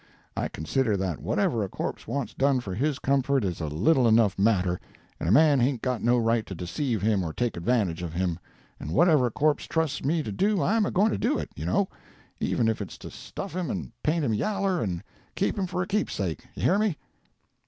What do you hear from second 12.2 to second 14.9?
even if it's to stuff him and paint him yaller